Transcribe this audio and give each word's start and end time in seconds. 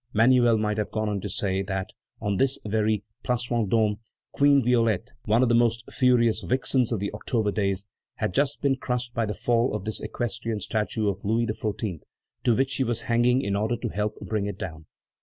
Manuel 0.13 0.57
might 0.57 0.79
have 0.79 0.89
gone 0.89 1.09
on 1.09 1.21
to 1.21 1.29
say 1.29 1.61
that 1.61 1.91
on 2.19 2.37
this 2.37 2.57
very 2.65 3.03
Place 3.21 3.47
Vendôme 3.49 3.99
"Queen 4.31 4.63
Violet," 4.65 5.11
one 5.25 5.43
of 5.43 5.47
the 5.49 5.53
most 5.53 5.83
furious 5.91 6.41
vixens 6.41 6.91
of 6.91 6.99
the 6.99 7.13
October 7.13 7.51
Days, 7.51 7.85
had 8.15 8.33
just 8.33 8.63
been 8.63 8.77
crushed 8.77 9.13
by 9.13 9.27
the 9.27 9.35
fall 9.35 9.75
of 9.75 9.85
this 9.85 10.01
equestrian 10.01 10.59
statue 10.59 11.07
of 11.07 11.23
Louis 11.23 11.45
XIV. 11.45 11.99
to 12.45 12.55
which 12.55 12.71
she 12.71 12.83
was 12.83 13.01
hanging 13.01 13.43
in 13.43 13.55
order 13.55 13.75
to 13.77 13.89
help 13.89 14.15
bring 14.21 14.47
it 14.47 14.57
down. 14.57 14.87